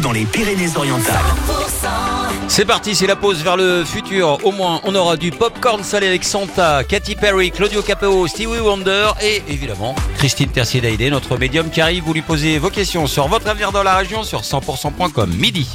[0.00, 1.16] dans les Pyrénées-Orientales.
[2.48, 4.38] C'est parti, c'est la pause vers le futur.
[4.44, 9.08] Au moins, on aura du popcorn salé avec Santa, Katy Perry, Claudio Capeo, Stevie Wonder
[9.20, 12.04] et évidemment Christine Tercier-Daïdé, notre médium qui arrive.
[12.04, 15.30] Vous lui posez vos questions sur votre avenir dans la région sur 100%.com.
[15.36, 15.66] Midi.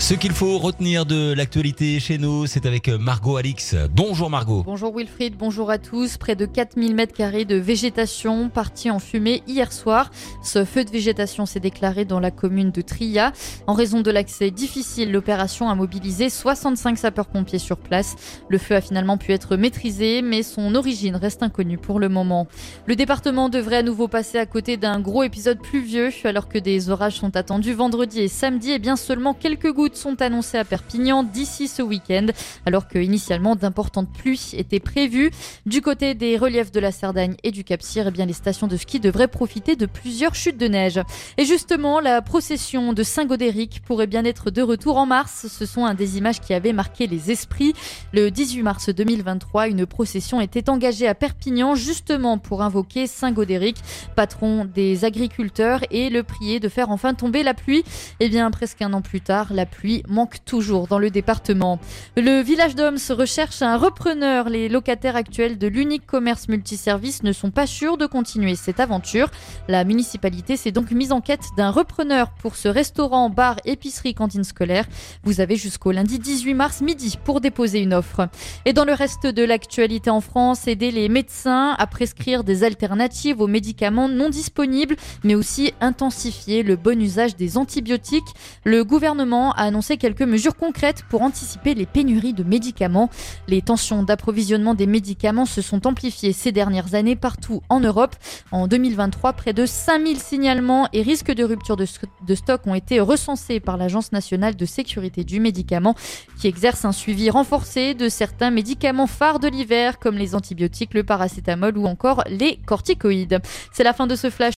[0.00, 3.74] Ce qu'il faut retenir de l'actualité chez nous, c'est avec Margot Alix.
[3.92, 4.62] Bonjour Margot.
[4.64, 6.16] Bonjour Wilfried, bonjour à tous.
[6.16, 10.10] Près de 4000 mètres carrés de végétation partis en fumée hier soir.
[10.42, 13.32] Ce feu de végétation s'est déclaré dans la commune de Tria.
[13.66, 18.14] En raison de l'accès difficile, l'opération a mobilisé 65 sapeurs-pompiers sur place.
[18.48, 22.46] Le feu a finalement pu être maîtrisé, mais son origine reste inconnue pour le moment.
[22.86, 26.88] Le département devrait à nouveau passer à côté d'un gros épisode pluvieux, alors que des
[26.88, 28.70] orages sont attendus vendredi et samedi.
[28.70, 32.26] Et bien seulement quelques gouttes sont annoncées à Perpignan d'ici ce week-end,
[32.66, 35.30] alors que initialement d'importantes pluies étaient prévues.
[35.66, 38.76] Du côté des reliefs de la Cerdagne et du Cap-Cyr, eh bien les stations de
[38.76, 41.00] ski devraient profiter de plusieurs chutes de neige.
[41.36, 45.46] Et justement, la procession de Saint-Godéric pourrait bien être de retour en mars.
[45.48, 47.74] Ce sont un des images qui avaient marqué les esprits.
[48.12, 53.76] Le 18 mars 2023, une procession était engagée à Perpignan justement pour invoquer Saint-Godéric,
[54.16, 57.84] patron des agriculteurs, et le prier de faire enfin tomber la pluie.
[58.20, 61.78] Et bien, presque un an plus tard, la pluie manque toujours dans le département.
[62.16, 64.48] Le village d'Homs recherche un repreneur.
[64.48, 69.30] Les locataires actuels de l'unique commerce multiservice ne sont pas sûrs de continuer cette aventure.
[69.68, 74.42] La municipalité s'est donc mise en quête d'un repreneur pour ce restaurant, bar, épicerie, cantine
[74.42, 74.84] scolaire.
[75.22, 78.28] Vous avez jusqu'au lundi 18 mars midi pour déposer une offre.
[78.64, 83.40] Et dans le reste de l'actualité en France, aider les médecins à prescrire des alternatives
[83.40, 88.34] aux médicaments non disponibles, mais aussi intensifier le bon usage des antibiotiques.
[88.64, 93.08] Le gouvernement a annoncé quelques mesures concrètes pour anticiper les pénuries de médicaments.
[93.46, 98.16] Les tensions d'approvisionnement des médicaments se sont amplifiées ces dernières années partout en Europe.
[98.50, 101.86] En 2023, près de 5000 signalements et risques de rupture de,
[102.26, 105.94] de stock ont été recensés par l'Agence nationale de sécurité du médicament
[106.38, 111.04] qui exerce un suivi renforcé de certains médicaments phares de l'hiver comme les antibiotiques, le
[111.04, 113.40] paracétamol ou encore les corticoïdes.
[113.72, 114.38] C'est la fin de ce flash.